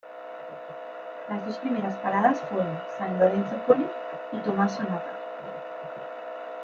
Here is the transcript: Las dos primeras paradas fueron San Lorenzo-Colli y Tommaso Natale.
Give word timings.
Las 1.29 1.45
dos 1.45 1.59
primeras 1.59 1.95
paradas 1.97 2.41
fueron 2.49 2.75
San 2.97 3.19
Lorenzo-Colli 3.19 3.85
y 4.31 4.37
Tommaso 4.39 4.81
Natale. 4.81 5.19